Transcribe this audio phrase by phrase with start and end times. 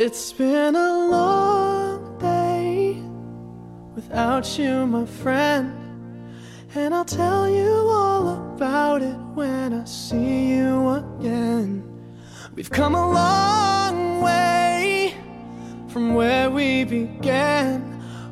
[0.00, 3.00] It's been a long day
[3.94, 5.72] without you, my friend.
[6.74, 11.82] And I'll tell you all about it when I see you again.
[12.54, 15.14] We've come a long way
[15.88, 17.82] from where we began.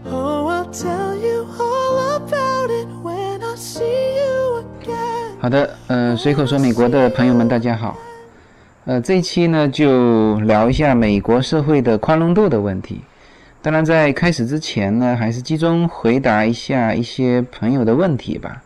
[0.06, 5.38] Oh, I'll tell you all about it when I see you again.
[5.40, 7.96] 好的，呃，随口说美国的朋友们，大家好。
[8.85, 13.01] 呃，这一期呢，就聊一下美国社会的宽容度的问题。
[13.61, 18.63] 当然，在开始之前呢，还是集中回答一下一些朋友的问题吧。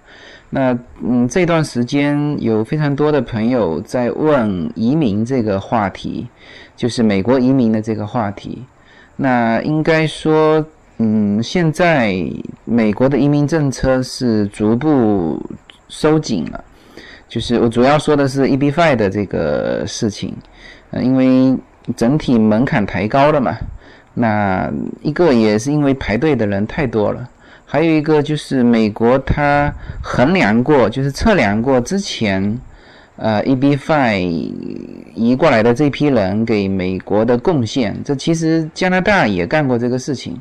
[0.52, 6.28] 那嗯，这段时间有非常多的朋友在问移民这个话题，
[6.76, 8.64] 就是美国移民的这个话题。
[9.16, 10.64] 那应该说，
[11.00, 12.16] 嗯，现在
[12.64, 15.42] 美国的移民政策是逐步
[15.90, 16.64] 收紧了。
[17.28, 20.36] 就是我主要说的是 EB-5 的这个事情，
[20.92, 21.58] 呃，因为
[21.96, 23.58] 整体门槛抬高了嘛。
[24.14, 24.72] 那
[25.02, 27.28] 一个也是因为排队的人太多了，
[27.66, 32.60] 还有一个就是美国它衡量过，就是测量过之前，
[33.16, 34.20] 呃，EB-5
[35.16, 40.40] 移过来的这批人给美国的贡献，这其实加拿大也干过这个事情，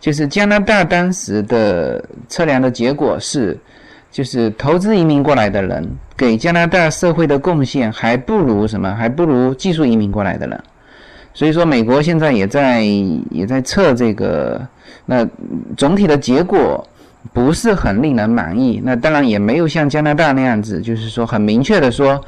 [0.00, 3.58] 就是加拿大当时的测量的结果是，
[4.12, 10.62] 就是投资移民过来的人给加拿大社会的贡献还不如什么，还不如技术移民过来的人。
[11.34, 12.82] 所以说，美国现在也在
[13.30, 14.60] 也在测这个，
[15.06, 15.26] 那
[15.78, 16.86] 总体的结果
[17.32, 18.82] 不是很令人满意。
[18.84, 22.22] 那当然也没有像加拿大那样子，就是说很明确的说，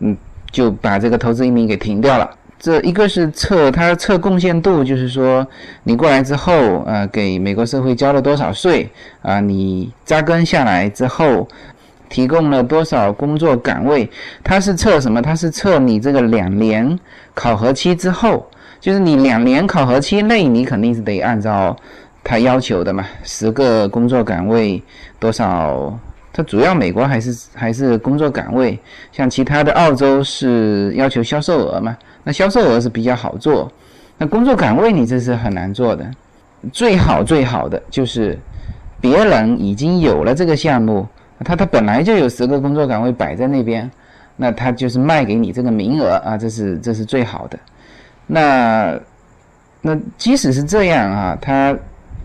[0.00, 0.14] 嗯，
[0.50, 2.30] 就把这个投资移民给停掉了。
[2.60, 5.46] 这一个是测它测贡献度，就是说
[5.82, 8.88] 你过来之后，呃，给美国社会交了多少税
[9.22, 9.40] 啊？
[9.40, 11.48] 你扎根下来之后，
[12.10, 14.10] 提供了多少工作岗位？
[14.44, 15.22] 它是测什么？
[15.22, 16.98] 它是测你这个两年
[17.34, 18.46] 考核期之后。
[18.78, 21.76] 就是你两年考核期内，你肯定是得按照
[22.24, 24.82] 他要求的嘛，十个工作岗位
[25.18, 25.98] 多少？
[26.42, 28.78] 主要美国还是还是工作岗位，
[29.12, 33.70] 像其他的澳洲是要求销售额嘛，那销售额是比较好做，
[34.18, 36.10] 那工作岗位你这是很难做的。
[36.72, 38.38] 最好最好的就是
[39.00, 41.06] 别人已经有了这个项目，
[41.44, 43.90] 他他本来就有十个工作岗位摆在那边，
[44.36, 47.58] 那他就是卖给你这个名额啊，这是这是最好的。
[48.26, 49.00] 那，
[49.80, 51.74] 那即使是这样啊，他，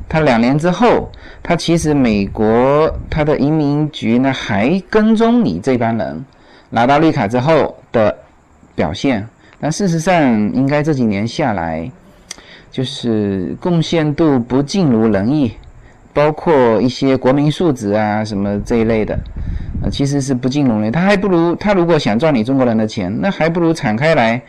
[0.07, 1.11] 他两年之后，
[1.41, 6.23] 他其实美国他的移民局呢还跟踪你这帮人
[6.69, 8.15] 拿到绿卡之后的
[8.75, 9.27] 表现，
[9.59, 10.23] 但事实上
[10.53, 11.89] 应该这几年下来，
[12.71, 15.53] 就是贡献度不尽如人意，
[16.13, 19.15] 包括一些国民素质啊什么这一类的，
[19.83, 24.41] 啊其实是不尽如人意，他还不如他如果想赚你中国人的钱，那还不如敞开来。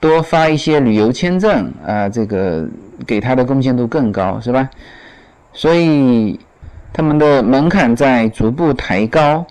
[0.00, 2.66] 多发一些旅游签证啊，这个
[3.06, 4.68] 给他的贡献度更高，是吧？
[5.52, 6.38] 所以
[6.92, 9.44] 他们的门槛在逐步抬高。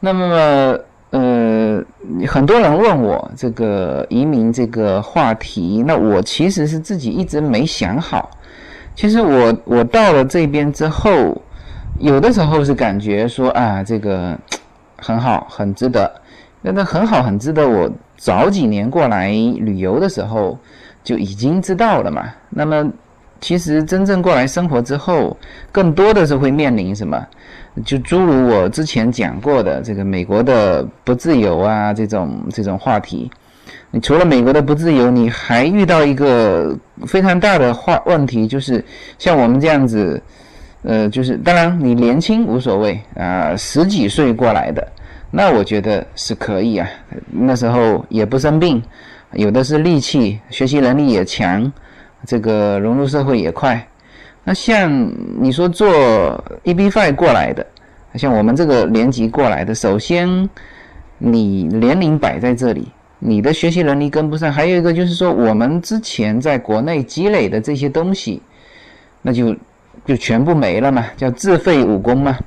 [0.00, 0.78] 那么，
[1.10, 1.82] 呃，
[2.26, 8.30] 很多人问我这个移民这个话题，那我其实是自己一直没想好。
[8.94, 11.40] 其实我我到了这边之后，
[11.98, 14.38] 有的时候是感觉说啊，这个
[14.98, 16.12] 很好，很值得。
[16.60, 17.90] 那那很好，很值得我。
[18.18, 20.58] 早几年过来旅游的时候
[21.02, 22.26] 就已经知道了嘛。
[22.50, 22.92] 那么，
[23.40, 25.34] 其实真正过来生活之后，
[25.72, 27.24] 更多的是会面临什么？
[27.86, 33.30] 就诸如我之前讲过的这个美国的不自由啊，这种这种话题。
[33.92, 38.84] 你除了美国的不自由，你还遇到一个非常大的话问题，就是
[39.16, 40.20] 像我们这样子，
[40.82, 44.86] 呃，就是当然你年轻无所谓啊，十几岁过来的。
[45.30, 46.88] 那我觉得是可以啊，
[47.30, 48.82] 那时候也不生病，
[49.32, 51.70] 有的是力气，学习能力也强，
[52.26, 53.86] 这个融入社会也快。
[54.44, 57.66] 那像你说做 EB five 过来的，
[58.14, 60.48] 像我们这个年级过来的，首先
[61.18, 62.88] 你年龄摆在这里，
[63.18, 68.40] 你的学习能力跟不上，还有一个就是说我们之前在国内积累的这些东西，
[69.20, 69.54] 那就
[70.06, 72.38] 就全部没了嘛，叫自废武功嘛。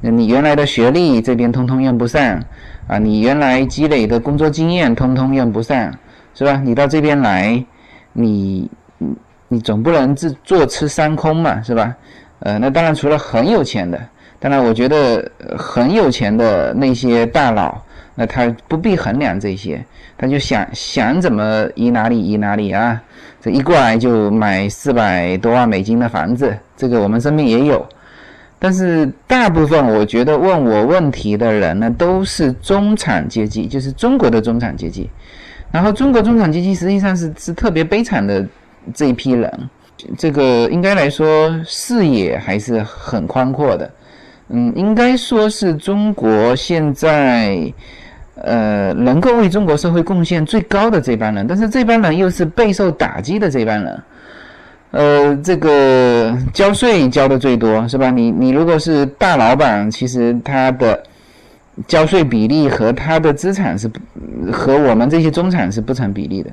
[0.00, 2.40] 那你原来的学历这边通通用不上
[2.86, 5.92] 啊，你原来积累的工作经验通通用不上，
[6.34, 6.62] 是吧？
[6.64, 7.64] 你到这边来，
[8.12, 8.70] 你
[9.48, 11.94] 你总不能自坐吃山空嘛，是吧？
[12.40, 14.00] 呃，那当然除了很有钱的，
[14.38, 15.28] 当然我觉得
[15.58, 17.76] 很有钱的那些大佬，
[18.14, 19.84] 那他不必衡量这些，
[20.16, 23.02] 他就想想怎么移哪里移哪里啊，
[23.40, 27.84] 这一过来就买四百多万美金的房子，这个我们身边也有。
[28.58, 35.08] 但是大部分我觉得问我问题的人呢，都是中产阶级，就是中国的中产阶级。
[35.70, 38.44] 然后中国中产阶级实际上是是特别悲惨的
[38.94, 39.70] 这一批人，
[40.16, 43.90] 这个应该来说视野还是很宽阔的。
[44.48, 47.70] 嗯，应该说是中国现在，
[48.36, 54.02] 呃，能够为中国社会贡献最高的这帮人，但是这帮人又是备受打击的这帮人。
[54.90, 58.10] 呃，这个交税交的最多是吧？
[58.10, 61.02] 你你如果是大老板，其实他的
[61.86, 63.90] 交税比例和他的资产是
[64.50, 66.50] 和我们这些中产是不成比例的。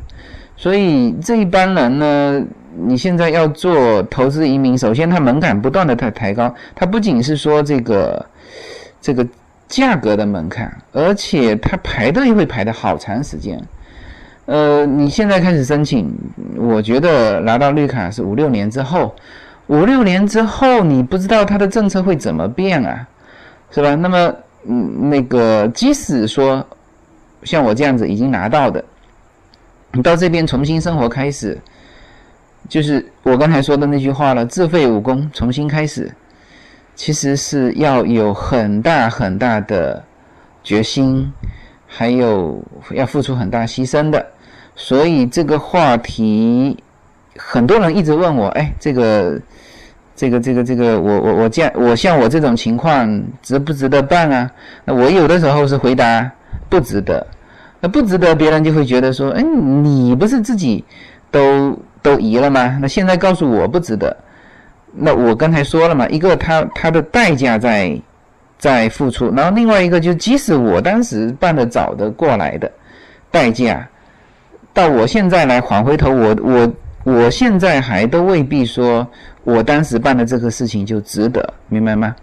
[0.58, 2.44] 所以这一帮人呢，
[2.86, 8.26] 你现在要做投资移民，首先它门槛不断的抬抬高，它不仅是说这个
[9.02, 9.26] 这个
[9.68, 13.62] 价格的门槛，而且它排队会排的好长时间。
[14.46, 16.14] 呃，你现在开始申请，
[16.56, 19.16] 我觉得拿到绿卡是五六年之后，
[19.68, 23.08] 五六年之后你不知道它的政策会怎么变啊，
[23.72, 23.96] 是吧？
[23.96, 24.36] 那么，
[24.68, 26.64] 嗯，那个即使说
[27.42, 28.86] 像我这样子已经拿到的，
[29.94, 31.60] 你到这边重新生活开始，
[32.70, 36.14] 就是我刚才说的那句话了，自废武功，重新开始，
[36.94, 40.04] 其实是要有很大很大的
[40.64, 41.34] 决心，
[41.88, 44.24] 还有要付出很大牺牲的。
[44.75, 46.77] 所以这个话题，
[47.38, 49.39] 很多人一直问我，哎，这个，
[50.16, 54.51] 这个，这个，这个，我我我这样，我像我这种情况值不值得办啊？
[54.83, 56.30] 那我有的时候是回答
[56.69, 57.25] 不值得，
[57.80, 60.83] 那不值得，别人就会觉得说，哎，你不是自己
[61.31, 62.77] 都都移了吗？
[62.81, 64.16] 那现在告诉我不值得，
[64.92, 67.98] 那我刚才说了嘛，一个他他的代价在
[68.57, 72.69] 在付出，然后另外一个就即使我当时办的早的过来的
[73.31, 73.88] 代价。
[74.75, 76.74] 到我现在来缓回头，我我
[77.06, 79.07] 我现在还都未必说
[79.45, 82.13] 我当时办的这个事情就值得，明白吗？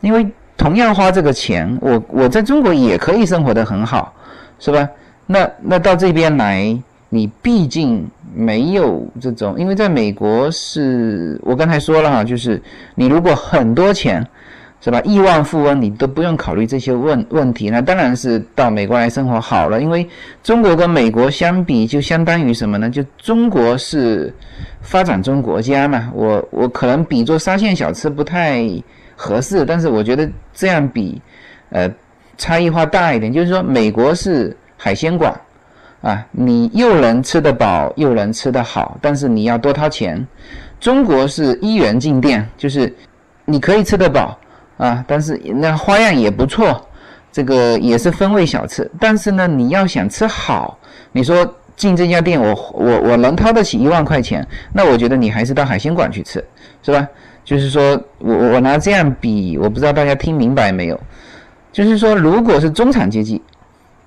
[0.00, 0.26] 因为
[0.56, 4.14] 同样花这个钱，我我在中国也可以生活的很好，
[4.58, 4.88] 是吧？
[5.26, 6.74] 那那到这边来，
[7.10, 12.60] 你毕竟没有这种，因为在美国是我刚才说了哈，就是
[12.94, 14.26] 你如果很多钱。
[14.82, 14.98] 是吧？
[15.04, 19.78] 亿万富翁你都不用考虑这些问问题，那当然是到美国来生活好了。
[19.78, 20.08] 因为
[20.42, 22.88] 中国跟美国相比，就相当于什么呢？
[22.88, 24.32] 就中国是
[24.80, 26.10] 发展中国家嘛。
[26.14, 28.64] 我我可能比作沙县小吃不太
[29.14, 31.20] 合适，但是我觉得这样比，
[31.68, 31.86] 呃，
[32.38, 33.30] 差异化大一点。
[33.30, 35.38] 就是说，美国是海鲜馆
[36.00, 40.26] 啊，你又能吃得饱，又能吃得好，但是你要多掏钱。
[40.80, 42.90] 中国是一元进店，就是
[43.44, 44.38] 你可以吃得饱。
[44.80, 46.88] 啊，但是那花样也不错，
[47.30, 48.90] 这个也是风味小吃。
[48.98, 50.78] 但是呢，你要想吃好，
[51.12, 51.46] 你说
[51.76, 56.42] 进这家店，我我我能掏得起一万块钱，那我觉得你还是到海鲜馆去吃，
[56.82, 57.06] 是吧？
[57.44, 60.98] 就是说我我拿这样比，我不知道大家听明白没有？
[61.70, 63.42] 就是说，如果是中产阶级，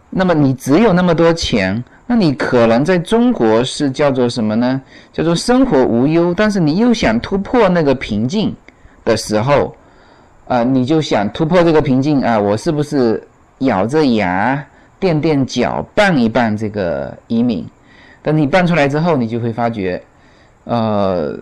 [0.09, 4.81] 那么你只有那么多钱，那你可能在中国是叫做什么呢？
[5.11, 6.33] 叫做生活无忧。
[6.35, 8.55] 但是你又想突破那个瓶颈
[9.05, 9.75] 的时候。
[10.47, 12.37] 啊，你就想突破这个瓶颈啊？
[12.37, 13.21] 我是不是
[13.59, 14.61] 咬着牙
[14.99, 17.65] 垫垫脚办一办这个移民？
[18.21, 20.01] 等你办出来之后，你就会发觉，
[20.65, 21.37] 呃，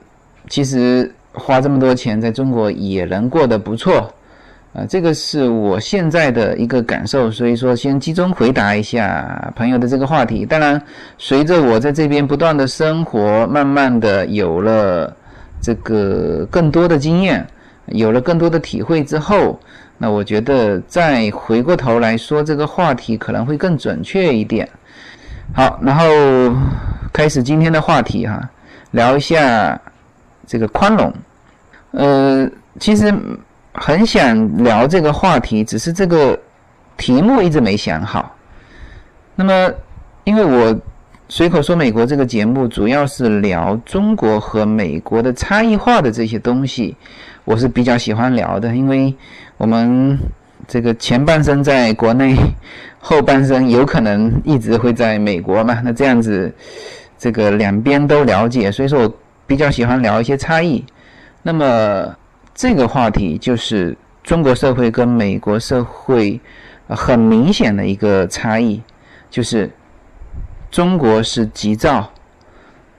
[0.49, 4.11] 其实花这么多钱在中国也能过得不错
[4.73, 4.85] 啊。
[4.87, 10.45] 这个是我现在的一个感受，所以说先集中回答一下朋友的这个话题。
[10.45, 10.81] 当然，
[11.17, 15.15] 随着我在这边不断的生活，慢慢的有了
[15.61, 17.45] 这个更多的经验。
[17.87, 19.59] 有了更多的体会之后，
[19.97, 24.67] 那我觉得再回过头来说这个话题可能会更准确一点。
[25.53, 26.05] 好，然后
[27.11, 28.49] 开始今天的话题哈，
[28.91, 29.79] 聊一下
[30.47, 31.13] 这个宽容。
[31.91, 33.13] 呃，其实
[33.73, 36.39] 很想聊这个话题，只是这个
[36.95, 38.33] 题目一直没想好。
[39.35, 39.73] 那么，
[40.23, 40.79] 因为我
[41.27, 46.95] 随口说美国这个节目主要是聊中国和美国的差异化的这些东西。
[47.43, 49.13] 我是比较喜欢聊的，因为
[49.57, 50.17] 我们
[50.67, 52.35] 这个前半生在国内，
[52.99, 55.81] 后半生有可能一直会在美国嘛。
[55.83, 56.53] 那这样子，
[57.17, 59.13] 这个两边都了解，所以说我
[59.47, 60.85] 比较喜欢聊一些差异。
[61.41, 62.15] 那么
[62.53, 66.39] 这个话题就是中国社会跟美国社会
[66.87, 68.81] 很明显的一个差异，
[69.31, 69.69] 就是
[70.69, 72.07] 中国是急躁，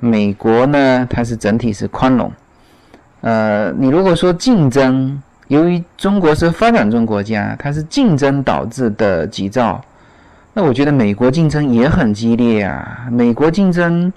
[0.00, 2.30] 美国呢它是整体是宽容。
[3.22, 9.80] 呃，你如果说竞争，由于中国是发展中国家，它是竞争导致的急躁，
[10.52, 13.06] 那我觉得美国竞争也很激烈啊。
[13.10, 14.12] 美国竞争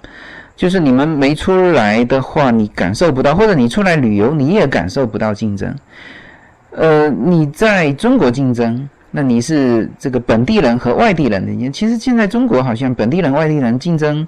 [0.56, 5.72] 就是你们没出来的话，你感受不到；或者你出来旅游，你也感受不到竞争。
[6.72, 11.70] 呃，你在中国竞争，那你是这个本地人和外地人的。
[11.70, 14.26] 其实现在中国好像本地人、外地人竞争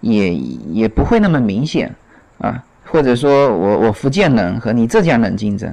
[0.00, 1.94] 也也不会那么明显
[2.38, 2.60] 啊。
[2.90, 5.72] 或者说我我福建人和你浙江人竞争，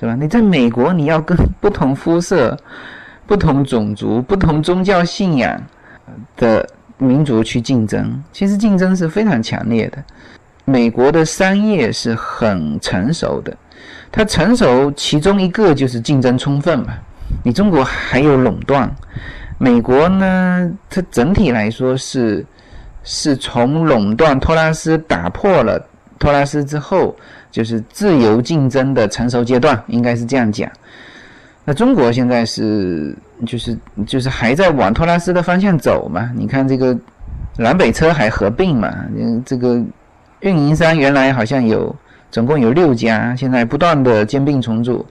[0.00, 0.16] 是吧？
[0.18, 2.56] 你在美国你要跟不同肤色、
[3.26, 5.60] 不同种族、不同宗教信仰
[6.36, 10.02] 的民族去竞争，其实竞争是非常强烈的。
[10.64, 13.56] 美国的商业是很成熟的，
[14.10, 16.94] 它成熟其中一个就是竞争充分嘛。
[17.44, 18.90] 你中国还有垄断，
[19.58, 22.44] 美国呢，它整体来说是
[23.04, 25.86] 是从垄断托拉斯打破了。
[26.18, 27.14] 托拉斯之后
[27.50, 30.70] 就是自由竞争的成熟阶段，应该是这样讲。
[31.68, 33.12] 那中国现在是
[33.44, 36.30] 就是就是还在往托拉斯的方向走嘛？
[36.36, 36.96] 你看这个
[37.56, 38.88] 南北车还合并嘛？
[39.16, 39.82] 嗯，这个
[40.40, 41.94] 运营商原来好像有
[42.30, 45.04] 总共有六家，现在不断的兼并重组，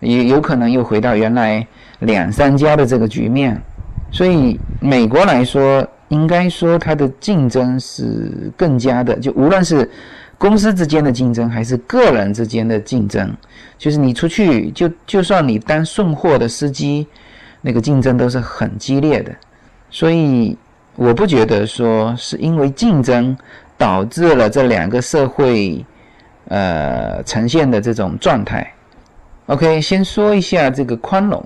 [0.00, 1.66] 也有可能又回到原来
[2.00, 3.58] 两三家的这个局面。
[4.10, 9.90] 所以美国来说，应该说它的竞争是更加的，就无论是。
[10.42, 13.32] 公司之间的竞争还是个人之间的竞争，
[13.78, 17.06] 就是你出去就就算你当送货的司机，
[17.60, 19.32] 那个竞争都是很激烈的。
[19.88, 20.58] 所以
[20.96, 23.36] 我不觉得说是因为竞争
[23.78, 25.86] 导致了这两个社会
[26.48, 28.68] 呃呈现的这种状态。
[29.46, 31.40] OK，先说一下这个宽容，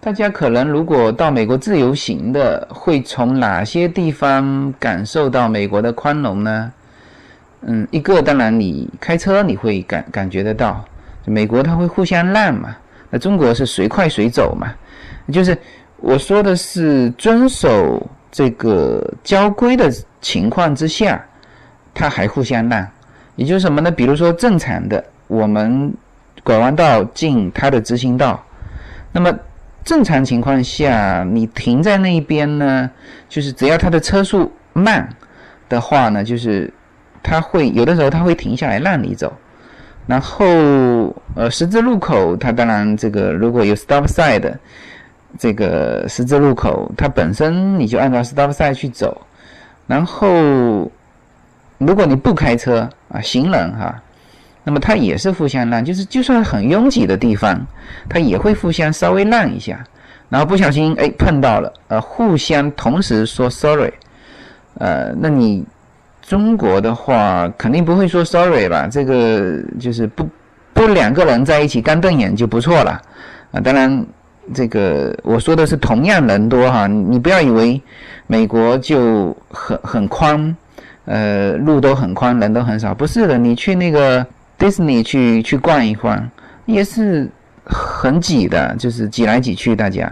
[0.00, 6.70] 大家可能如果到美国自由行的，会从哪些地方感受到美国的宽容呢？
[7.64, 10.84] 嗯，一个当然你开车你会感感觉得到，
[11.24, 12.76] 美国它会互相让嘛，
[13.08, 14.74] 那中国是随快随走嘛，
[15.32, 15.56] 就是
[15.98, 19.88] 我说的是遵守这个交规的
[20.20, 21.24] 情况之下，
[21.94, 22.84] 它还互相让，
[23.36, 23.92] 也就是什么呢？
[23.92, 25.94] 比如说正常的我们
[26.42, 28.44] 拐弯道进它的直行道，
[29.12, 29.32] 那么
[29.84, 32.90] 正常情况下你停在那一边呢，
[33.28, 35.08] 就是只要它的车速慢
[35.68, 36.68] 的话呢，就是。
[37.22, 39.32] 他会有的时候他会停下来让你走，
[40.06, 40.44] 然后
[41.36, 44.52] 呃十字路口，它当然这个如果有 stop sign
[45.38, 49.18] 这个十字路口，它本身你就按照 stop sign 去走，
[49.86, 50.28] 然后
[51.78, 54.02] 如果你不开车啊行人哈，
[54.64, 57.64] 那么它也是互相让，就是就算很拥挤的地方，
[58.08, 59.82] 它也会互相稍微让一下，
[60.28, 63.92] 然后不小心哎碰到了，呃互相同时说 sorry，
[64.78, 65.64] 呃那你。
[66.32, 68.88] 中国的话肯定不会说 sorry 吧？
[68.90, 70.26] 这个就是不
[70.72, 72.98] 不两个人在一起干瞪眼就不错了
[73.50, 73.60] 啊！
[73.60, 74.06] 当然，
[74.54, 77.78] 这个我说的是同样人多哈，你不要以为
[78.26, 80.56] 美国就很很宽，
[81.04, 83.36] 呃，路都很宽，人都很少，不是的。
[83.36, 84.26] 你去那个
[84.58, 86.30] Disney 去去逛一逛，
[86.64, 87.28] 也是
[87.66, 90.10] 很挤的，就是挤来挤去大家。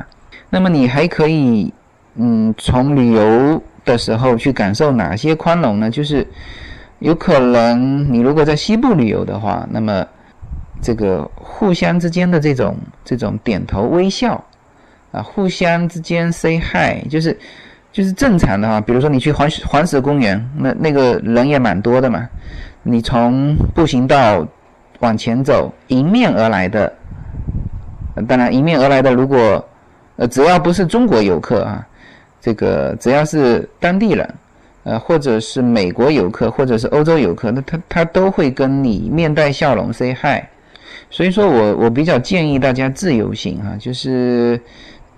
[0.50, 1.72] 那么你还可以，
[2.16, 3.62] 嗯，从旅游。
[3.84, 5.90] 的时候去感受哪些宽容呢？
[5.90, 6.26] 就是
[6.98, 10.06] 有可能你如果在西部旅游的话，那么
[10.82, 14.42] 这个互相之间的这种这种点头微笑
[15.12, 17.36] 啊，互相之间 say hi，就是
[17.90, 18.80] 就是正常的哈。
[18.80, 22.28] 比如说你去黄黄石公园，那那个人也蛮多的嘛。
[22.82, 24.46] 你从步行道
[25.00, 26.92] 往前走，迎面而来的，
[28.28, 29.66] 当然迎面而来的，如果
[30.16, 31.86] 呃只要不是中国游客啊。
[32.40, 34.34] 这个只要是当地人，
[34.84, 40.42] 呃，或者是美国游客，或者是欧洲游客，那他他都会跟你面带笑容 say hi。
[41.10, 44.58] 所以说我我比较建议大家自由行哈，就是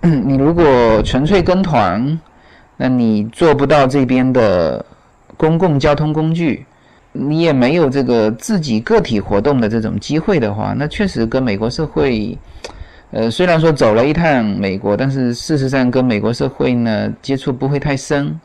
[0.00, 2.20] 你如果纯粹跟团，
[2.76, 4.84] 那你做不到这边的
[5.36, 6.66] 公共交通工具，
[7.12, 12.36] 你也没有这个自己个体活动的这种机会的话，那确实跟美国社会。
[13.12, 18.40] 呃，虽然说走了一趟美国，但是事实上跟美国社会呢接触不会太深。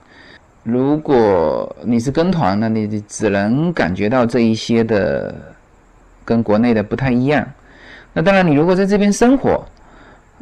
[0.64, 5.34] 如果你是跟团那，你只能感觉到这一些的
[6.26, 7.48] 跟国内的不太一样。
[8.12, 9.66] 那当然，你如果在这边生活，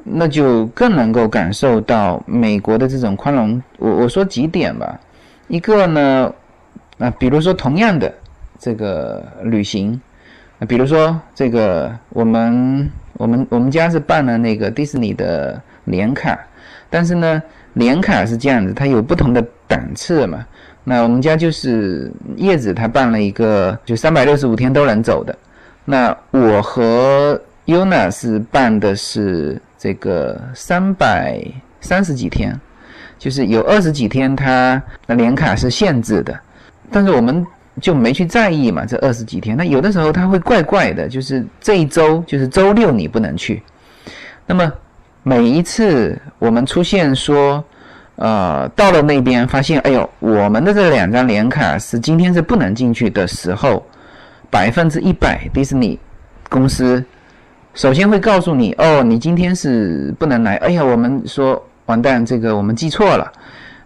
[0.04, 3.62] 那就更能够感受到美国的这种宽容。
[3.78, 5.00] 我我说几点吧，
[5.50, 6.34] 一个呢，
[6.98, 8.12] 啊，比如说同样的
[8.58, 10.02] 这个旅行，
[10.58, 12.90] 啊，比如说这个我们。
[13.18, 16.38] 我们我们家是办了那个迪士尼的年卡，
[16.90, 17.42] 但是呢，
[17.74, 20.46] 年卡是这样子，它有不同的档次嘛。
[20.84, 25.36] 那我们家就是叶子，他办了一个就三百六十五天都能走的。
[25.86, 31.42] 那我和 Yuna 是办的是这个三百
[31.82, 32.60] 三十几天，
[33.18, 36.40] 就是有二十几天他的年卡是限制的，
[36.92, 37.46] 但是我们。
[37.82, 43.62] 就没去在意嘛，这二十几天，那有的时候他会怪怪的，就是这一周就是周六你不能去。
[44.46, 44.72] 那么
[45.24, 47.64] 每一次我们出现说，
[48.16, 53.84] 呃，到了那边发现，哎呦，我们的这两张年卡是今天是不能进去的时候，
[54.50, 56.00] 百分之一百迪士尼
[56.50, 57.04] 公司
[57.74, 60.56] 首先会告诉你，哦，你今天是不能来。
[60.58, 63.30] 哎呀，我们说完蛋，这个我们记错了。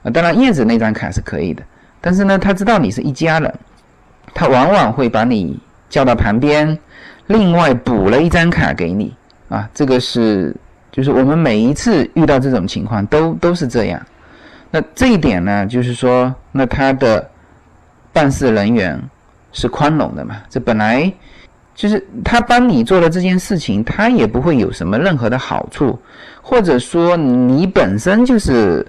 [0.03, 1.63] 啊，当然叶子那张卡是可以的，
[1.99, 3.53] 但是呢，他知道你是一家人，
[4.33, 5.59] 他往往会把你
[5.89, 6.77] 叫到旁边，
[7.27, 9.13] 另外补了一张卡给你。
[9.49, 10.55] 啊，这个是
[10.91, 13.99] 就是我们每一次遇到这种情况都都是这样。
[14.71, 17.27] 那这一点呢，就是说，那他的
[18.13, 19.01] 办事人员
[19.51, 20.37] 是宽容的嘛？
[20.47, 21.11] 这本来
[21.73, 25.97] 就是他帮你做了这件事情，他也不会有什么任何的好处，
[26.43, 28.85] 或者说你本身就是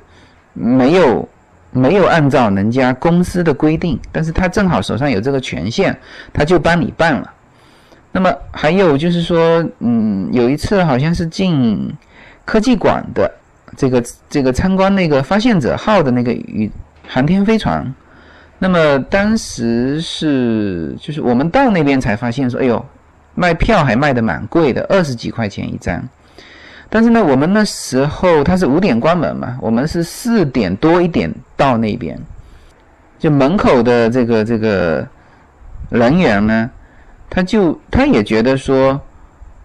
[0.53, 1.27] 没有
[1.73, 5.97] 没有按照人家公司的规定，但是他正好手上有这个权限，
[6.33, 7.33] 他就帮你办了。
[8.13, 11.93] 那么还有就是说，嗯，有一次好像是进
[12.45, 13.31] 科技馆的。
[13.77, 16.69] 这个这个参观那个发现者号的那个宇
[17.07, 17.95] 航天飞船，
[18.59, 22.85] 那么当时是就是我们到那边才发现说，哎呦，
[23.37, 26.03] 卖票还卖的蛮贵的，二十几块钱一张。
[26.91, 32.19] 但是呢，我们那时候它是五点关门嘛，我们是四点多一点到那边，
[33.19, 35.07] 就门口的这个这个
[35.89, 36.71] 人员呢，
[37.31, 39.01] 他就他也觉得说，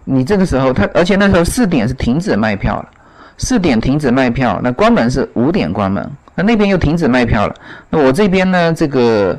[0.04, 2.90] 你这个时候他，而且那时候四点是停止卖票了。
[3.38, 7.54] 四点停止卖票，那关门是五点关门，那那边又停止卖票了，
[7.90, 9.38] 那我这边呢，这个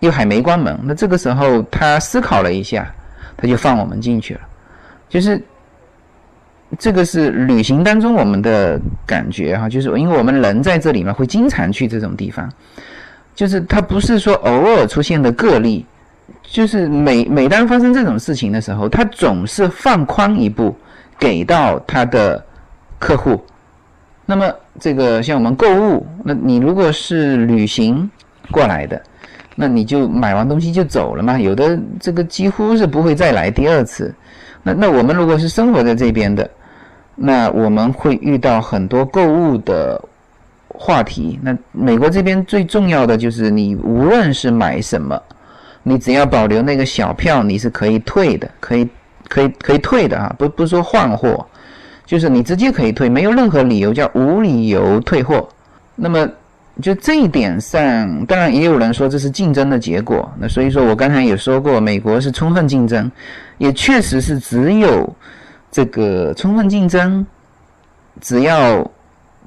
[0.00, 2.92] 又还没关门，那这个时候他思考了一下，
[3.36, 4.40] 他就放我们进去了，
[5.08, 5.40] 就是
[6.78, 12.48] 这个是旅行当中我们的感觉哈，就是因为我们人在这里嘛，会经常去这种地方，
[13.34, 15.84] 就是他不是说偶尔出现的个例，
[16.42, 20.76] 就是每每当发生这种事情的时候，他总是放宽一步
[21.18, 22.44] 给到他的。
[22.98, 23.38] 客户，
[24.24, 24.50] 那么
[24.80, 28.10] 这个像我们购物，那你如果是旅行
[28.50, 29.00] 过来的，
[29.54, 31.38] 那你就买完东西就走了嘛。
[31.38, 34.12] 有的这个几乎是不会再来第二次。
[34.66, 36.50] 那那我们如果是生活在这边的，
[37.14, 40.02] 那我们会遇到很多购物的
[40.66, 41.38] 话题。
[41.40, 45.22] 那美国这边最重要的就是你无论是买什么，
[45.84, 48.88] 你只要保留那个小票，你是可以退的，可以
[49.28, 51.46] 可以可以退的啊，不不说换货。
[52.04, 55.48] 就是你直接可以退，没有任何理由叫无理由退货。
[55.94, 56.28] 那么
[56.82, 60.30] 就这一点上，当然也有人说这是竞争的结果。
[60.38, 63.10] 那所以说我刚才也说过，美国是充分竞争，
[63.58, 65.16] 也确实是只有
[65.70, 67.26] 这个充分竞争，
[68.20, 68.88] 只要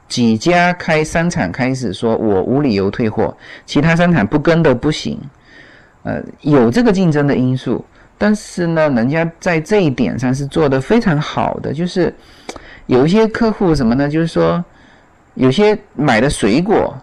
[0.07, 5.19] 几家开商场开始说我无理由退货，其他商场不跟的不行。
[6.03, 7.85] 呃，有这个竞争的因素。
[8.21, 12.13] 但是呢，人家在这一点上是做的非常好的，就是
[12.87, 14.09] 有一些客户什么呢？
[14.09, 14.61] 就是说，
[15.35, 16.93] 有些买的水果，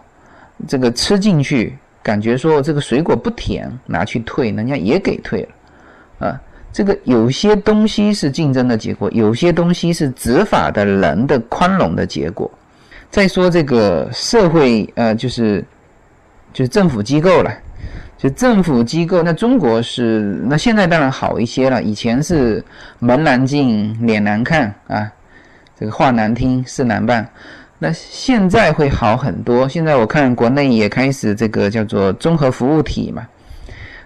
[0.65, 6.41] 这个吃进去感觉说这个水果不甜，拿去退，人家也给退了，啊，
[6.71, 12.49] 这个有些东西是竞争的结果，有些东西是执法的人的宽容的结果。
[13.09, 15.63] 再说这个社会，呃，就是
[16.53, 17.51] 就是政府机构了。
[18.17, 21.83] 就政府机构，那中国是那现在当然好一些了。
[21.83, 22.63] 以前是
[22.97, 25.07] 门难进，脸难看啊，
[25.79, 27.29] 这个话难听，事难办。
[27.79, 29.67] 那现在会好很多。
[29.67, 33.27] 现在我看国内也开始这个叫做综合服务体嘛，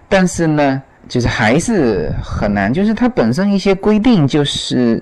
[0.10, 2.74] 但是呢，就是还是很难。
[2.74, 5.02] 就是它本身一些规定，就是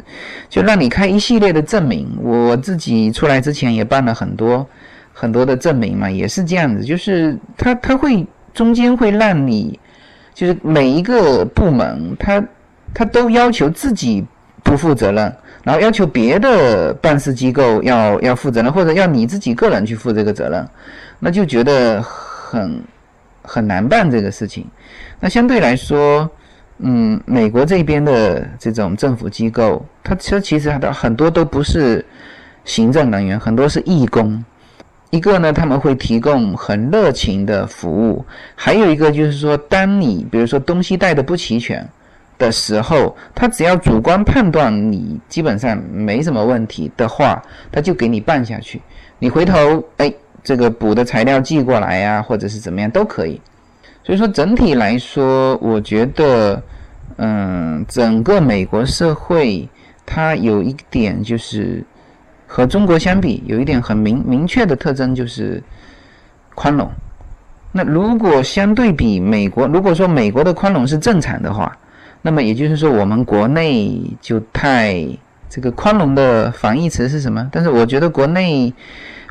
[0.49, 2.07] 就让你开一系列的证明。
[2.21, 4.67] 我自己出来之前也办了很多
[5.13, 6.83] 很多的证明嘛，也是这样子。
[6.83, 8.25] 就是他他会。
[8.51, 9.79] 中间会让你，
[10.33, 12.43] 就是每一个部门，他
[12.95, 14.25] 他都要求自己
[14.63, 20.67] 不负责任，然后要求别的办事机构要要负责任，或者要你自己个人去负这个责任，
[21.19, 22.81] 那就觉得很
[23.41, 24.65] 很难办这个事情。
[25.19, 26.29] 那相对来说，
[26.79, 32.05] 嗯，美国这边的这种政府机构，它其实其实很多都不是
[32.63, 34.43] 行政人员，很多是义工。
[35.11, 38.23] 一个呢，他们会提供很热情的服务；
[38.55, 41.83] 还有一个就是说，当你比如说东西带的不齐全
[42.39, 47.39] 的时候，他只要主观判断你基本上没什么问题的话，
[47.71, 48.81] 他就给你办下去。
[49.19, 50.11] 你回头哎，
[50.43, 53.39] 这个补的材料寄过来呀，或者是怎么样都可以。
[54.03, 56.59] 所以说整体来说，我觉得，
[57.17, 59.69] 嗯，整个美国社会
[60.03, 61.85] 它有一点就是。
[62.51, 65.61] 和中国相比，有一点很明明确的特征就是
[66.55, 66.89] 宽容。
[67.71, 71.77] 那如果相对比美国，如果说美国的宽容是正常的话，
[72.21, 75.07] 那么也就是说我们国内就太
[75.49, 77.47] 这个宽容的反义词是什么？
[77.51, 78.73] 但是我觉得国内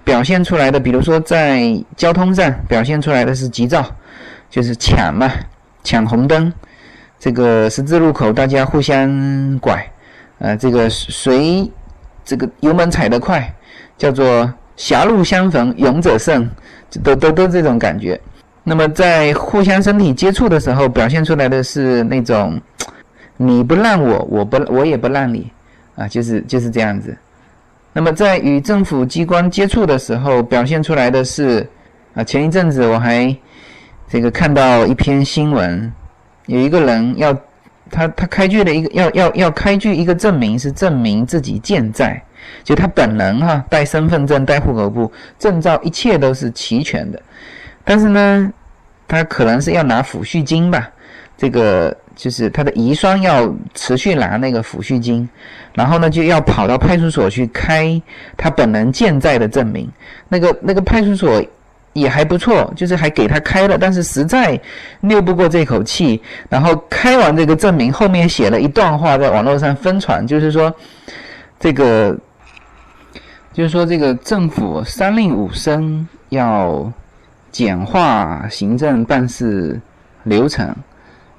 [0.04, 3.84] 表现出来的，比如说在交通上表现出来的是急躁，
[4.48, 5.30] 就是抢嘛，
[5.84, 6.52] 抢红灯，
[7.18, 9.86] 这个十字路口大家互相拐，
[10.38, 11.70] 呃，这个谁
[12.24, 13.54] 这个油门踩得快，
[13.98, 16.50] 叫做狭路相逢勇者胜，
[17.04, 18.18] 都都都这种感觉。
[18.68, 22.60] 那么在互相身体接触的时候，表现出来的是那种
[23.38, 25.50] 你不让我，我不我也不让你，
[25.94, 27.16] 啊，就是就是这样子。
[27.94, 31.66] 那么在与政府机关接触的时候，表现出来的是
[32.14, 33.34] 啊，前一阵子我还
[34.06, 35.90] 这个看到一篇新闻，
[36.44, 37.34] 有一个人要
[37.90, 42.22] 他他开具了一个要要要开具一个证明，是证明自己健在，
[42.62, 47.20] 就他本人哈带身份证、带户口簿、证照，一切都是齐全的，
[47.88, 48.52] 但是呢。
[49.10, 50.86] 他可能是要拿抚恤金吧，
[51.34, 55.26] 这个就是他的遗孀要持续拿那个抚恤金，
[55.72, 57.98] 然后呢就要跑到派出所去开
[58.36, 59.90] 他本人健在的证明。
[60.28, 61.42] 那个那个派出所
[61.94, 64.60] 也还不错，就是还给他开了，但是实在
[65.00, 66.20] 拗不过这口气。
[66.50, 70.70] 然后开完这个证明，后面写了一段话在网络上疯传，就是说
[71.58, 72.14] 这个
[73.54, 76.92] 就是说这个政府三令五申要。
[77.50, 79.80] 简化行政办事
[80.24, 80.74] 流程，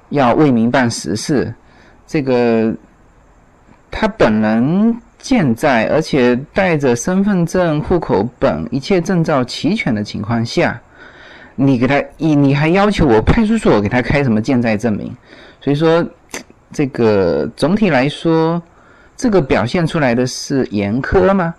[0.08, 1.52] 要为民办实事。
[2.06, 2.74] 这个
[3.90, 10.80] 他本人健在，而且带着身份证、户口本，一切证照齐全的情况下，
[11.54, 15.14] 你给他，你你还要求我派出所给他开什么健在证明？
[15.60, 16.04] 所以说，
[16.72, 18.60] 这个总体来说，
[19.16, 21.54] 这个表现出来的是严苛吗？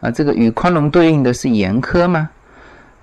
[0.00, 2.28] 啊，这个与宽容对应的是严苛吗？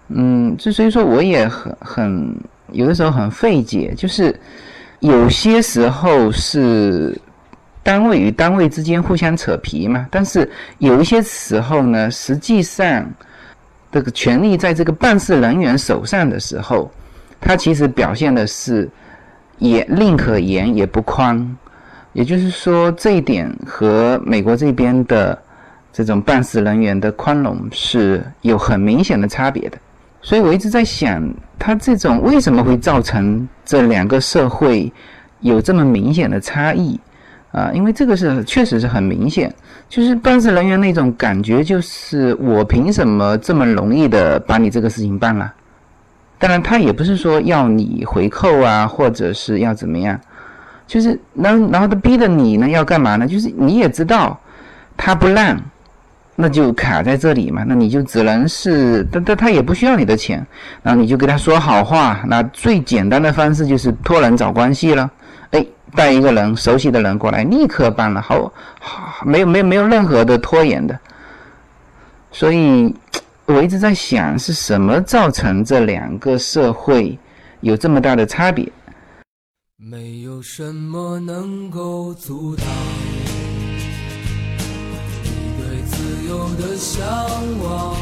[0.10, 2.36] 嗯，就所以说我也很很
[2.72, 4.38] 有的时候很费解，就是
[5.00, 7.20] 有些时候是
[7.84, 13.06] 单位与单位之间互相扯皮嘛，但是有一些时候呢，实际上
[13.92, 16.92] 这个权力在这个办事人员手上的时候，
[17.40, 18.90] 他其实表现的是
[19.60, 21.58] 也宁可严也不宽，
[22.14, 25.38] 也就是说这一点和美国这边的
[25.94, 29.78] 这种办事人员的宽容是有很明显的差别的。
[30.22, 31.24] 所以我一直在想，
[31.58, 34.92] 他这种为什么会造成这两个社会
[35.40, 37.00] 有这么明显的差异
[37.52, 37.72] 啊？
[37.74, 39.54] 因为这个是确实是很明显，
[39.88, 45.54] 就是办事人员那种感觉，就是我凭什么这么容易的把你这个事情办了？
[46.40, 50.20] 当然，他也不是说要你回扣啊，或者是要怎么样，
[50.86, 53.26] 就是然然后他逼着你呢要干嘛呢？
[53.28, 54.38] 就是你也知道
[54.98, 55.58] 他不让。
[56.40, 60.46] 那就卡在这里嘛，那你就只能是，但但他也不需要你的钱，
[60.84, 62.24] 然后你就给他说好话。
[62.28, 65.10] 那最简单的方式就是托人找关系了，
[65.50, 70.98] 哎，带一个人熟悉的人过来，立刻办了，好，好，没有没有没有任何的拖延的。
[72.32, 72.94] 所以，
[73.48, 77.18] 我一直在想，是什么造成这两个社会
[77.62, 78.72] 有这么大的差别？
[79.76, 82.66] 没有什么能够阻挡。
[86.56, 87.06] 的向
[87.64, 87.96] 往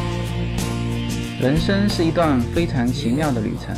[1.41, 3.75] 人生是一段非常奇妙的旅程，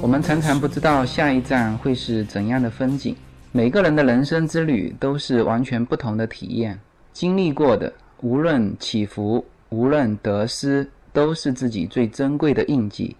[0.00, 3.16] 我们常常不知道下一站会是怎样的风景。
[3.50, 6.78] 每个人的人生之旅都是完全不同的体验，
[7.12, 13.16] 经历过的无论起伏，无论得失，都是自己最珍贵的印记。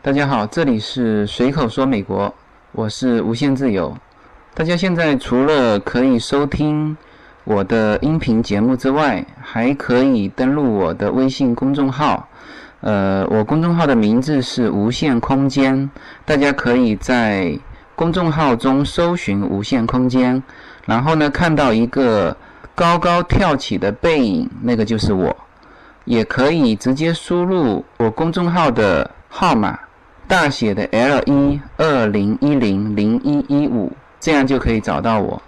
[0.00, 2.32] 大家好，这里是随口说美国，
[2.72, 3.96] 我是无限自由。
[4.54, 6.96] 大家现在除了可以收听。
[7.48, 12.28] 我的音频节目之外，还可以登录我的微信公众号。
[12.82, 15.88] 呃，我公众号的名字是无限空间，
[16.26, 17.58] 大家可以在
[17.96, 20.42] 公众号中搜寻“无限空间”，
[20.84, 22.36] 然后呢，看到一个
[22.74, 25.34] 高高跳起的背影，那个就是我。
[26.04, 29.78] 也可以直接输入我公众号的号码，
[30.26, 35.40] 大写的 L 一二零一零零一一五，这样就可以找到我。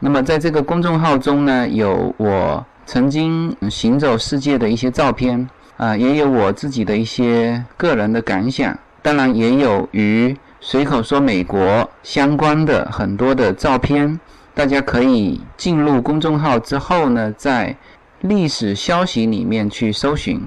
[0.00, 14.18] 那么在这个公众号中呢，有我曾经行走世界的一些照片啊，也有我自己的一些个人的感想，当然也有与随口说美国相关的很多的照片。
[14.54, 17.76] 大家可以进入公众号之后呢，在
[18.22, 20.40] 历史消息里面去搜寻，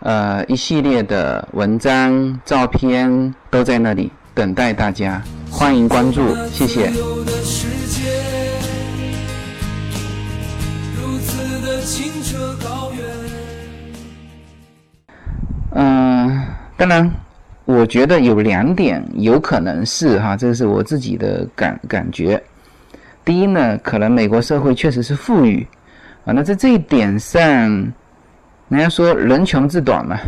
[0.00, 6.92] 呃，一系列的文章、照片都在那里等待大家，欢迎关注，谢谢。
[15.74, 16.42] 嗯，
[16.76, 17.10] 当然，
[17.64, 22.42] 我觉得有两点有可能是哈，这是我自己的感感觉。
[23.24, 25.66] 第一呢，可能美国社会确实是富裕
[26.24, 27.40] 啊，那在这一点上，
[28.68, 30.18] 人家说人穷志短嘛，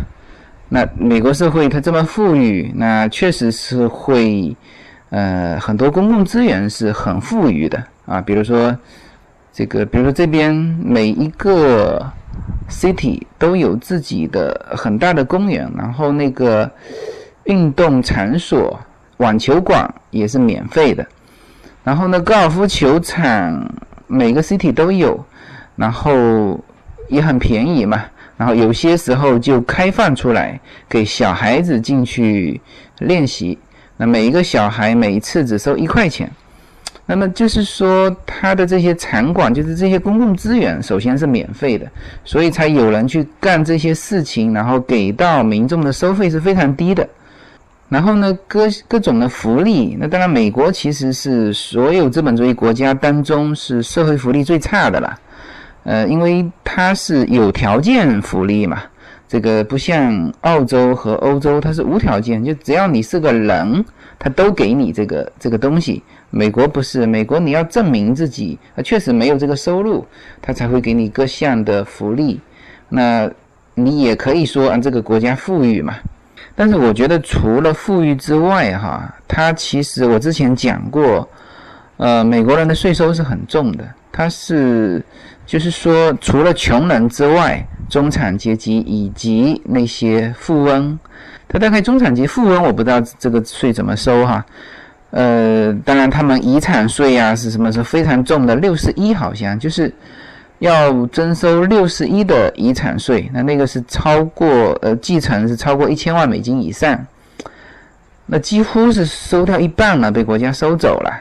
[0.69, 4.57] 那美国社会它这么富裕，那确实是会，
[5.11, 8.75] 呃，很多公共资源是很富裕的啊，比如说
[9.53, 12.05] 这个，比如说这边每一个
[12.69, 16.71] city 都有自己的很大的公园，然后那个
[17.45, 18.79] 运动场所、
[19.19, 21.07] 网球馆也是免费的，
[21.83, 23.71] 然后呢，高尔夫球场
[24.07, 25.25] 每个 city 都有，
[25.77, 26.59] 然后
[27.09, 28.05] 也很便宜嘛。
[28.37, 32.61] 然后有些时候就开放出来给小孩子进去
[32.99, 33.57] 练习，
[33.97, 36.29] 那每一个小孩每一次只收一块钱，
[37.07, 41.87] 那么就是说他的这些场馆就是这些公共资源首先是免费的，
[42.25, 47.07] 所以才有人去干这些事情，然后给到民众的收费是非常低的。
[47.91, 55.19] 然后呢，各各种的福利，那当然美国其实是所有资本主义国家当中是社会福利最差的了。
[55.85, 58.83] 呃，因为它是有条件福利嘛，
[59.27, 63.85] 这个不像澳洲和欧洲，它是无条件，就只要你是个人，
[64.19, 66.03] 他都给你这个这个东西。
[66.31, 70.05] 美国不是，美国你要证明自己啊，确实没有这个收入，
[70.43, 72.41] 他才会给你各项的福利。
[72.89, 73.31] 那
[73.75, 75.95] 你也可以说啊，这个国家富裕嘛。
[76.55, 81.29] 但是我觉得除了富裕之外，哈，它其实我之前讲过，
[81.97, 85.03] 呃，美国人的税收是很重的，它是。
[85.47, 90.99] 就是说，除了穷人之外，中产阶级以及那些富翁，
[91.47, 94.45] 他大概中产阶级富翁，我不知道这个税怎么收哈。
[95.11, 99.93] 呃，当然他们遗产税啊是什么是非常重的，六十一好像就是
[100.59, 104.49] 要征收六十一的遗产税，那那个是超过
[104.83, 106.99] 呃继承是超过一千万美金以上，
[108.27, 111.13] 那几乎是收掉一半了，被国家收走了。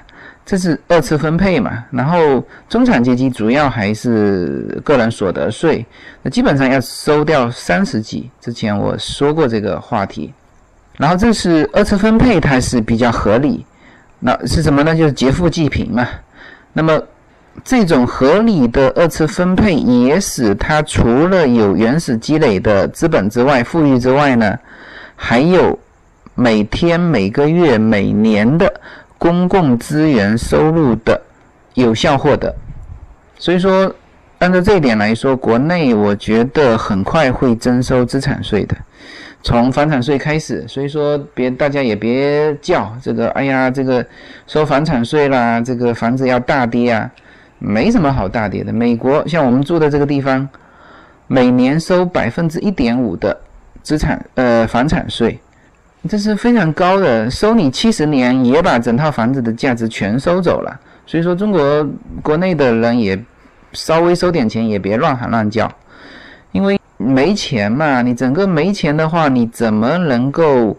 [0.45, 5.85] 这是二次分配嘛，然后中产阶级主要还是个人所得税，
[6.21, 8.29] 那基本上要收掉三十几。
[8.41, 10.33] 之前我说过这个话题，
[10.97, 13.65] 然后这是二次分配，它是比较合理。
[14.19, 14.93] 那是什么呢？
[14.93, 16.05] 就是劫富济贫嘛。
[16.73, 17.01] 那么
[17.63, 24.59] 这种合理的二次分配，也使它除了有原始积累的资本之外，富裕之外呢，
[25.15, 25.79] 还有
[26.35, 28.81] 每天、每个月、每年的。
[29.23, 31.21] 公共资源收入的
[31.75, 32.53] 有效获得，
[33.37, 33.95] 所以说，
[34.39, 38.75] 按照这一点来说，国内我觉得很快会征收资产税的，
[39.41, 40.67] 从房产税开始。
[40.67, 44.05] 所以说，别大家也别叫这个，哎呀，这个
[44.45, 47.09] 收房产税啦，这个房子要大跌啊，
[47.59, 48.73] 没什么好大跌的。
[48.73, 50.45] 美国像我们住的这个地方，
[51.27, 53.39] 每年收百分之一点五的
[53.81, 55.39] 资产呃房产税。
[56.09, 60.77] 这是非常高的，收你七十年也把整套房子的价值全收走了。
[61.05, 61.87] 所以说，中国
[62.21, 63.17] 国内的人也
[63.71, 65.71] 稍微收点钱，也别乱喊乱叫，
[66.51, 68.01] 因为没钱嘛。
[68.01, 70.77] 你整个没钱的话，你怎么能够？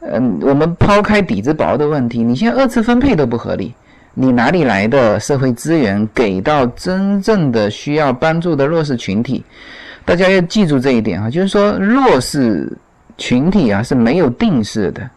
[0.00, 3.72] 嗯，我们抛开底子薄的问题，你现在二次分配都不合理，
[4.12, 9.44] 你哪里来的社会资源给到真正的需要帮助的弱势群体？
[10.04, 12.70] 大家要记住这一点啊，就是说弱势。
[13.16, 15.08] 群体啊是没有定式的，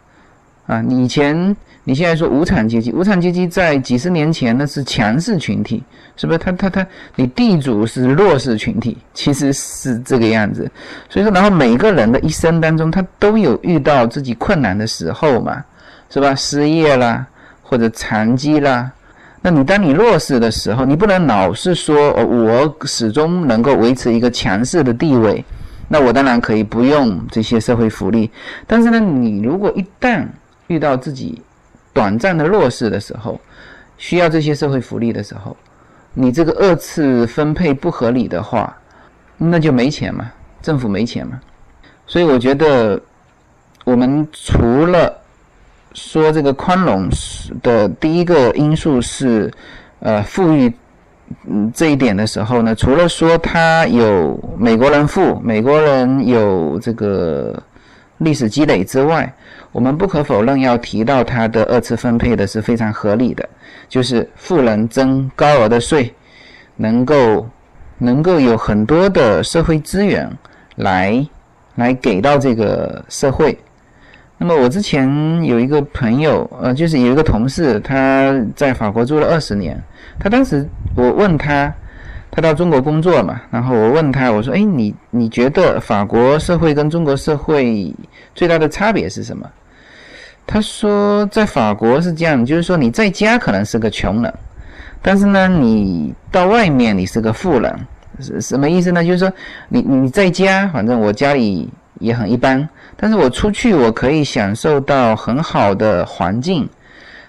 [0.67, 5.81] 啊，你以前你现在说无产阶级，无产阶级在几十年前那是强势群体，
[6.15, 6.38] 是不是？
[6.38, 10.69] 他他他，你地主是弱势群体，其实是这个样子。
[11.10, 15.63] 所以说，然后每个人的一生当中，他都有遇到自己困难的时候嘛，
[16.10, 16.36] 是吧？
[16.36, 17.25] 失业啦，
[17.63, 18.91] 或者残疾啦，
[19.41, 25.43] 那你当你弱势的时候，你不能老是说哦，我始终能够维持一个强势的地位。
[25.88, 28.30] 那我当然可以不用这些社会福利，
[28.65, 30.28] 但是呢，你如果一旦
[30.67, 31.41] 遇到自己
[31.93, 33.39] 短暂的弱势的时候，
[33.97, 35.56] 需要这些社会福利的时候，
[36.13, 38.76] 你这个二次分配不合理的话，
[39.38, 40.30] 那就没钱嘛，
[40.62, 41.39] 政府没钱嘛。
[42.06, 43.02] 所以我觉得，
[43.86, 45.13] 我们除了
[45.93, 47.10] 说这个宽容
[47.63, 49.52] 的第一个因素是，
[50.00, 50.73] 呃，富裕。
[51.49, 57.61] 嗯，这一点的时候呢，除了说他有美国人富，美国人有这个
[58.19, 59.33] 历史积累之外，
[59.71, 63.47] 我们不可否认要提到他的二次分配的是非常合理的，
[63.89, 66.13] 就是富人征高额的税，
[66.75, 67.47] 能够
[67.97, 70.29] 能够有很多的社会资源
[70.75, 71.25] 来
[71.75, 73.57] 来给到这个社会。
[74.39, 79.82] 那么我之前有一个朋友，呃，就是有一个同事，他在法国住了二十年。
[80.19, 81.73] 他当时我问他，
[82.30, 87.93] 他到中国工作嘛，然后我问他，我说：“哎，你你觉得法国社会跟中国社会
[88.36, 89.50] 最大的差别是什么？”
[90.45, 94.34] 他说：“在法国是这样，就是说你在家可能是个穷人，
[95.02, 97.76] 但是呢，你到外面你是个富人，
[98.19, 99.04] 是什么意思呢？
[99.04, 99.34] 就是说，
[99.67, 106.67] 你你在家，反正我家里也很一般，但是我出去，我可以享受到很好的环境，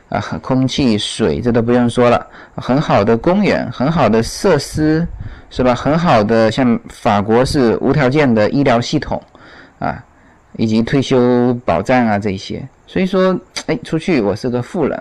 [0.08, 2.26] 啊，空气、水这都不用说了，
[2.56, 5.06] 很好的公园，很好的设施，
[5.50, 5.74] 是吧？
[5.74, 9.22] 很好的，像法国是无条件的医疗系统，
[9.78, 10.02] 啊，
[10.56, 12.66] 以及退休保障啊这些。
[12.86, 15.00] 所以说，哎，出去我是个富人。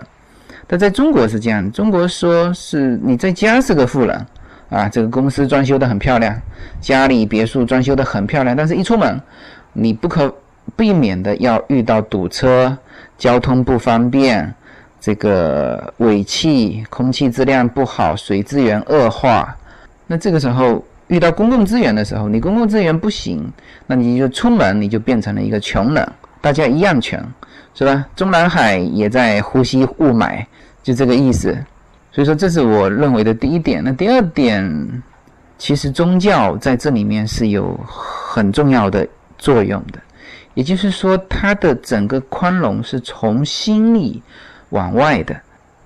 [0.66, 4.26] 但在中国是这样，中国说是你在家是个富人。
[4.70, 6.38] 啊，这个公司装修的很漂亮，
[6.78, 9.18] 家里别墅装修的很漂亮，但是一出门，
[9.80, 10.34] 你不可
[10.76, 12.76] 避免的要遇到堵车、
[13.16, 14.52] 交通不方便、
[15.00, 19.56] 这个尾气、空气质量不好、水资源恶化。
[20.06, 23.50] 那这个时候遇到公共资源的时候，你公共资源不行，
[23.86, 26.06] 那你就出门你就变成了一个穷人，
[26.40, 27.18] 大家一样穷，
[27.74, 28.04] 是吧？
[28.16, 30.44] 中南海也在呼吸雾霾，
[30.82, 31.56] 就这个意思。
[32.10, 33.82] 所以说，这是我认为的第一点。
[33.84, 35.02] 那第二点，
[35.56, 39.06] 其实宗教在这里面是有很重要的
[39.38, 39.98] 作用的。
[40.54, 44.22] 也就是说，它的整个宽容是从心里
[44.70, 45.34] 往外的。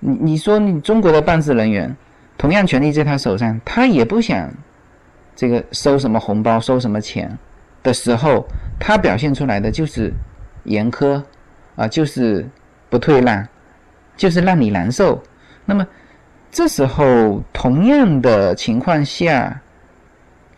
[0.01, 1.95] 你你说，你中国的办事人员，
[2.37, 4.51] 同样权力在他手上，他也不想
[5.37, 7.39] 这个收什么红包、收什么钱
[7.83, 8.45] 的时候，
[8.81, 10.13] 他表现出来的就是
[10.65, 11.23] 严苛
[11.77, 12.49] 啊，就是
[12.89, 13.47] 不退让，
[14.17, 15.23] 就是让你难受。
[15.65, 15.87] 那么。
[16.55, 19.59] 这时候，同样的情况下，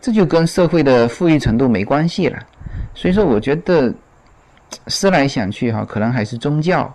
[0.01, 2.37] 这就跟社会的富裕程度没关系了。
[2.95, 3.93] 所以说，我觉得
[4.87, 6.91] 思来想去哈，可能还是宗教。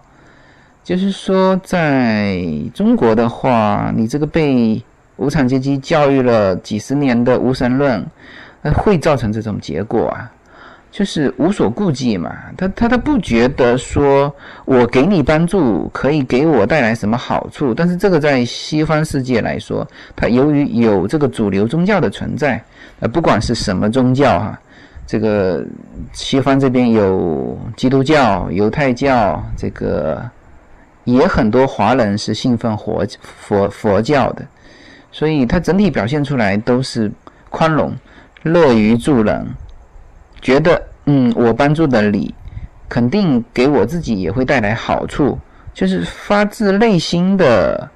[0.83, 2.43] 就是说，在
[2.75, 4.83] 中国的话，你这个被
[5.17, 8.05] 无产阶级教育了几十年的无神论，
[8.63, 10.33] 那会造成这种结果啊。
[10.91, 14.35] 就是无所顾忌嘛，他他他不觉得说
[14.65, 19.87] 我给你帮助可以给我带来什么好处，但是这个在西方世界来说，
[20.17, 22.61] 它由于有这个主流宗教的存在，
[22.99, 24.61] 呃，不管是什么宗教哈，
[25.11, 25.67] 这个
[26.13, 30.23] 西方这边有基督教、犹太教，这个
[31.03, 34.47] 也很多华人是信奉佛佛佛教的，
[35.11, 37.11] 所以它整体表现出来都是
[37.49, 37.93] 宽容、
[38.45, 39.45] 乐于助人。
[40.41, 42.33] 觉得嗯，我帮助的你，
[42.89, 45.37] 肯定给我自己也会带来好处，
[45.75, 47.91] 就是发自内心的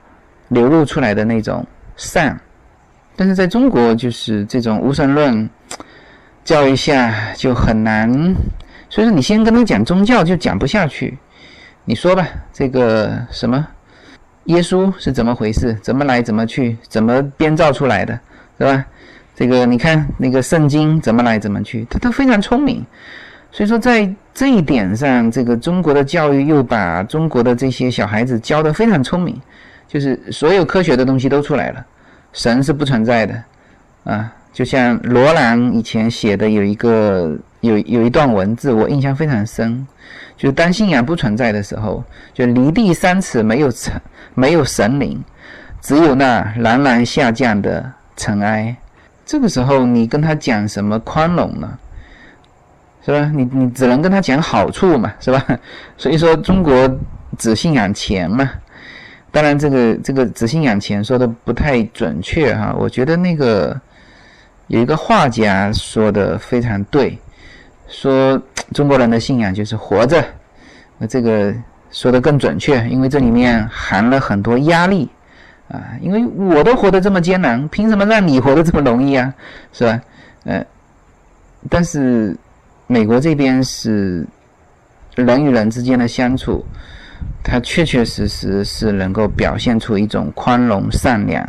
[0.49, 2.37] 流露出来的那种善。
[3.15, 5.49] 但是在中国，就是这种无神论
[6.45, 8.13] 教育下就很难，
[8.91, 11.17] 所以说你先跟他讲宗教就讲不下去。
[11.87, 13.67] 你说吧，这个什么
[14.45, 15.73] 耶稣是怎么回事？
[15.83, 16.77] 怎么来怎么去？
[16.89, 18.19] 怎么编造出来的，
[18.59, 18.85] 是吧？
[19.35, 22.85] 这个你看，那个圣经怎么来怎么去，他都非常聪明。
[23.51, 29.41] 所以说，在这一点上，这个中国的教育又把中国的这些小孩子教得非常聪明，
[29.89, 31.85] 就是所有科学的东西都出来了，
[32.33, 33.43] 神是不存在的
[34.05, 34.31] 啊。
[34.55, 39.85] 就像罗兰以前写的有一个有有一段文字，我印象非常深，
[40.37, 44.01] 就是当信仰不存在的时候，就离地三尺没有尘，
[44.35, 45.23] 没有神灵，
[45.81, 48.75] 只有那冉冉下降的尘埃。
[49.27, 51.79] 这个时候，你跟他讲什么宽容呢？
[53.05, 53.31] 是吧？
[53.35, 55.45] 你你只能跟他讲好处嘛，是吧？
[55.99, 56.89] 所以说，中国
[57.37, 58.49] 只信仰钱嘛。
[59.33, 62.73] 当然，这个这个只信仰钱说的不太准确哈。
[62.79, 63.79] 我觉得那个
[64.69, 67.19] 有一个画家说的非常对，
[67.87, 68.41] 说
[68.73, 70.25] 中国人的信仰就是活着。
[70.99, 71.55] 那这个
[71.91, 75.09] 说的更准确，因为这里面含了很多压力。
[75.69, 76.25] 啊，因为
[76.55, 79.35] 我都活得这么艰难，凭什么让你活得这么容易啊？
[79.73, 80.01] 是吧？
[80.45, 80.65] 呃，
[81.71, 82.37] 但是
[82.87, 84.27] 美国这边是
[85.15, 86.63] 人与人之间的相处，
[87.43, 91.49] 它确确实实是能够表现出一种宽容善良。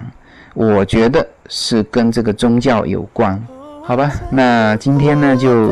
[0.55, 3.39] 我觉得是跟这个宗教有关，
[3.83, 4.09] 好吧？
[4.31, 5.69] 那今天呢就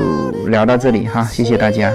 [0.47, 1.91] 聊到这里哈，谢谢大家。